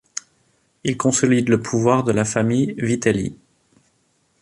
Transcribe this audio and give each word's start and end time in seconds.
Il 0.83 0.97
consolide 0.97 1.47
le 1.49 1.61
pouvoir 1.61 2.03
de 2.03 2.11
la 2.11 2.25
famille 2.25 2.73
Vitelli. 2.79 3.37